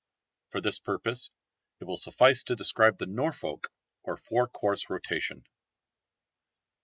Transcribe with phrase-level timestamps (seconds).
[0.49, 1.29] For this purpose
[1.79, 5.45] it will suffice to describe the Norfolk or four course rotation.